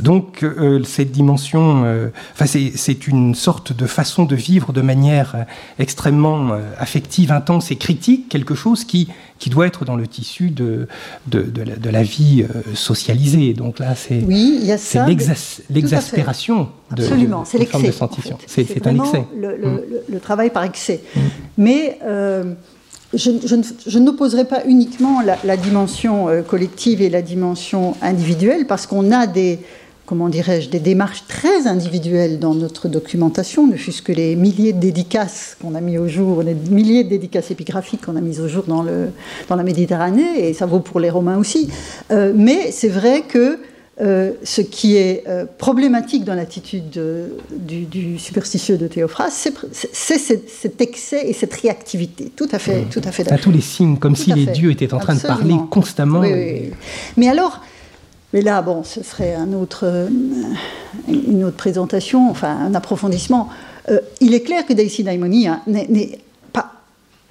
[0.00, 0.44] Donc
[0.84, 2.10] cette dimension,
[2.44, 5.46] c'est une sorte de façon de vivre de manière
[5.78, 10.88] extrêmement affective, intense et critique, quelque chose qui qui doit être dans le tissu de,
[11.26, 13.54] de, la, vie euh, socialisée.
[13.54, 14.70] Donc là, c'est oui,
[15.70, 17.92] l'exaspération de, Absolument, c'est l'excès.
[18.46, 19.20] C'est un excès.
[19.20, 19.80] Mm.
[20.08, 21.00] Le, travail par excès.
[21.14, 21.20] Mm.
[21.58, 22.54] Mais euh,
[23.14, 23.30] je,
[23.86, 29.26] je, n'opposerai pas uniquement la, dimension euh, collective et la dimension individuelle, parce qu'on a
[29.26, 29.60] des
[30.06, 34.78] comment dirais-je, des démarches très individuelles dans notre documentation, ne fût-ce que les milliers de
[34.78, 38.48] dédicaces qu'on a mis au jour, les milliers de dédicaces épigraphiques qu'on a mis au
[38.48, 39.10] jour dans, le,
[39.48, 41.68] dans la Méditerranée, et ça vaut pour les Romains aussi.
[42.12, 43.58] Euh, mais c'est vrai que
[44.00, 47.00] euh, ce qui est euh, problématique dans l'attitude
[47.50, 52.30] du, superstitieux de Théophraste, c'est cet excès et cette réactivité.
[52.36, 54.94] Tout à fait, tout à fait À tous les signes, comme si les dieux étaient
[54.94, 56.20] en train de parler constamment.
[56.20, 56.70] Oui,
[57.16, 57.60] Mais alors,
[58.36, 60.08] mais là, bon, ce serait un autre, euh,
[61.08, 63.48] une autre présentation, enfin un approfondissement.
[63.88, 66.18] Euh, il est clair que Daisy Daimoni hein, n'est
[66.52, 66.70] pas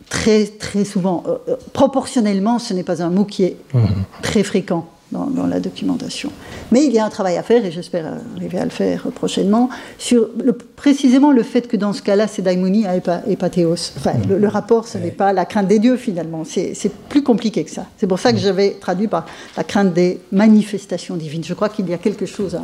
[0.10, 3.84] très, très souvent, euh, proportionnellement, ce n'est pas un mot qui est mmh.
[4.24, 6.32] très fréquent dans, la documentation.
[6.72, 9.70] Mais il y a un travail à faire, et j'espère arriver à le faire prochainement,
[9.98, 10.30] sur
[10.76, 13.94] précisément le fait que dans ce cas-là, c'est daimonie et pas, et théos.
[13.98, 16.44] Enfin, le, rapport, ce n'est pas la crainte des dieux, finalement.
[16.46, 17.86] C'est plus compliqué que ça.
[17.98, 19.26] C'est pour ça que j'avais traduit par
[19.56, 21.44] la crainte des manifestations divines.
[21.44, 22.62] Je crois qu'il y a quelque chose à,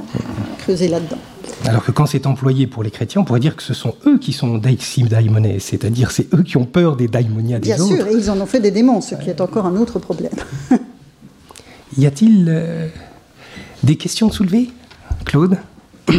[0.60, 1.18] creuser là-dedans.
[1.66, 4.18] Alors que quand c'est employé pour les chrétiens, on pourrait dire que ce sont eux
[4.18, 7.88] qui sont daixim daimones, c'est-à-dire c'est eux qui ont peur des daimonia des autres.
[7.88, 10.00] Bien sûr, et ils en ont fait des démons, ce qui est encore un autre
[10.00, 10.32] problème.
[11.98, 12.88] Y a-t-il euh,
[13.84, 14.70] des questions soulevées
[15.26, 15.58] Claude?
[16.10, 16.16] Oui.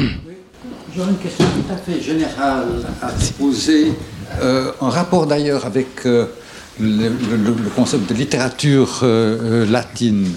[0.95, 2.66] J'aurais une question tout à fait générale
[3.01, 3.09] à
[3.39, 3.93] poser,
[4.43, 6.27] euh, en rapport d'ailleurs avec euh,
[6.79, 7.11] le,
[7.75, 10.29] concept de littérature euh, latine.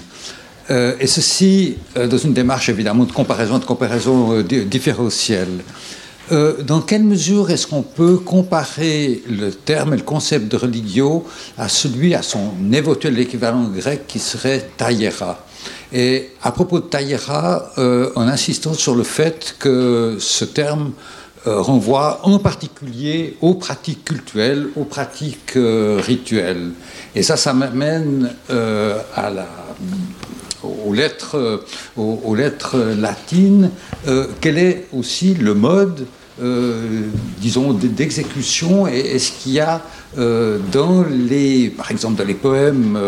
[0.70, 5.62] et ceci dans une démarche évidemment de comparaison, de comparaison différentielle.
[6.30, 11.24] Dans quelle mesure est-ce qu'on peut comparer le terme et le concept de religio
[11.56, 15.46] à celui, à son éventuel équivalent grec qui serait taïra?
[15.92, 20.92] Et à propos de taïra, en insistant sur le fait que ce terme
[21.46, 26.72] euh, renvoie en particulier aux pratiques cultuelles, aux pratiques euh, rituelles.
[27.14, 29.46] Et ça, ça m'amène euh, à la,
[30.86, 31.62] aux lettres,
[31.96, 33.70] aux, lettres latines.
[34.40, 36.06] quel est aussi le mode,
[37.40, 39.82] disons, d'exécution est-ce qu'il y a
[40.16, 42.98] dans les, par exemple, dans les poèmes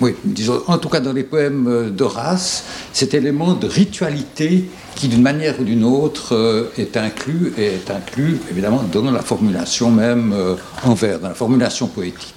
[0.00, 5.22] oui, disons, en tout cas dans les poèmes d'Horace, cet élément de ritualité qui d'une
[5.22, 10.32] manière ou d'une autre euh, est inclus et est inclus évidemment dans la formulation même
[10.32, 12.34] euh, en vers, dans la formulation poétique.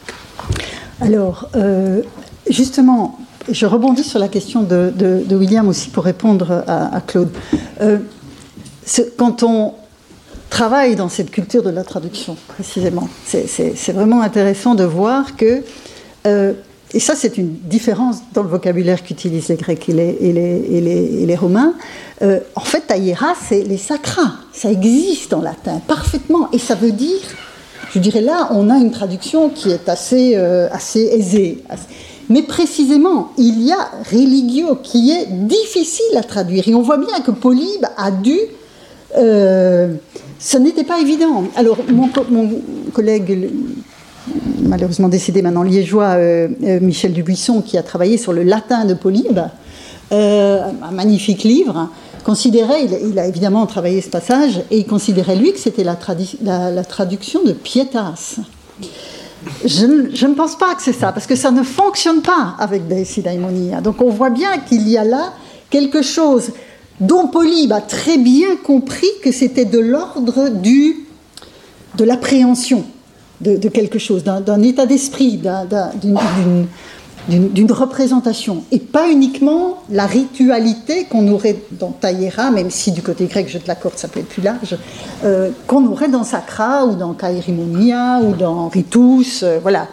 [1.02, 2.02] Alors, euh,
[2.50, 3.20] justement,
[3.50, 7.30] je rebondis sur la question de, William aussi pour répondre à, Claude.
[9.18, 9.74] quand on
[10.50, 15.64] travaille dans cette culture de la traduction, précisément, c'est vraiment intéressant de voir que
[16.94, 21.74] et ça, c'est une différence dans le vocabulaire qu'utilisent les Grecs et les, Romains.
[22.22, 24.34] Euh, en fait, taïra, c'est les sacras.
[24.52, 26.50] Ça existe en latin parfaitement.
[26.52, 27.22] Et ça veut dire,
[27.94, 31.64] je dirais là, on a une traduction qui est assez, euh, assez aisée.
[32.32, 36.66] Mais précisément, il y a religio qui est difficile à traduire.
[36.68, 38.38] Et on voit bien que Polybe a dû.
[39.18, 39.96] Euh,
[40.40, 41.44] ce n'était pas évident.
[41.58, 42.50] Alors, mon, mon
[42.94, 43.52] collègue
[44.62, 48.94] malheureusement décédé maintenant liégeois, euh, euh, Michel Dubuisson, qui a travaillé sur le latin de
[48.94, 49.42] Polybe,
[50.12, 51.90] un magnifique livre,
[52.24, 55.96] considérait, il, a évidemment travaillé ce passage, et il considérait lui que c'était la,
[56.84, 58.38] traduction de Pietas.
[59.66, 59.86] Je,
[60.26, 63.82] ne pense pas que c'est ça, parce que ça ne fonctionne pas avec Daimonia.
[63.82, 65.34] Donc on voit bien qu'il y a là
[65.70, 66.52] quelque chose
[67.00, 72.86] dont Polybe a très bien compris que c'était de l'ordre de l'appréhension
[73.42, 75.40] de, quelque chose, d'un état d'esprit,
[76.02, 76.20] d'une
[77.74, 83.48] représentation, et pas uniquement la ritualité qu'on aurait dans Taïra, même si du côté grec,
[83.50, 84.76] je te l'accorde, ça peut être plus large,
[85.24, 89.88] euh, qu'on aurait dans Sacra, ou dans Kairimonia, ou dans Ritus, euh, voilà.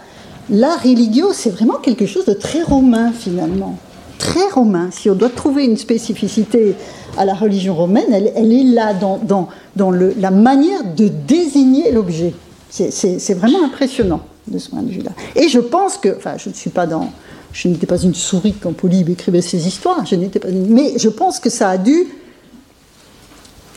[0.51, 3.77] La religio, c'est vraiment quelque chose de très romain, finalement.
[4.19, 4.89] Très romain.
[4.91, 6.75] Si on doit trouver une spécificité
[7.19, 9.21] à la religion romaine, elle, est là dans,
[9.77, 12.33] dans, le, la manière de désigner l'objet.
[12.71, 14.21] C'est vraiment impressionnant
[14.51, 15.13] de ce point de vue-là.
[15.37, 17.11] Et je pense que, enfin, je ne suis pas dans,
[17.53, 21.09] je n'étais pas une souris quand Polybe écrivait ses histoires, je n'étais pas, mais je
[21.09, 22.07] pense que ça a dû,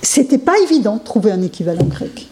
[0.02, 2.28] c'était pas évident de trouver un équivalent grec.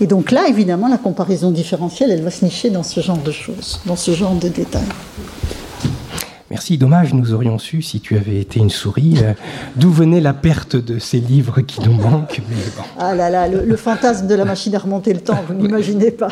[0.00, 3.32] Et donc là, évidemment, la comparaison différentielle, elle va se nicher dans ce genre de
[3.32, 4.82] choses, dans ce genre de détails.
[6.50, 9.34] Merci, dommage, nous aurions su, si tu avais été une souris, euh,
[9.76, 12.40] d'où venait la perte de ces livres qui nous manquent.
[12.98, 16.30] Ah là là, le, fantasme de la machine à remonter le temps, vous n'imaginez pas.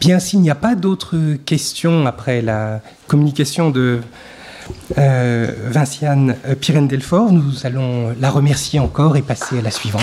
[0.00, 4.00] Bien, s'il n'y a pas d'autres questions après la communication de
[4.98, 10.02] euh, Vinciane euh, Pirène-Delfort, nous allons la remercier encore et passer à la suivante.